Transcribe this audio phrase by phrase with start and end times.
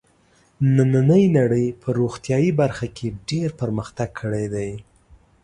[0.75, 4.71] نننۍ نړۍ په روغتیايي برخه کې ډېر پرمختګ کړی دی.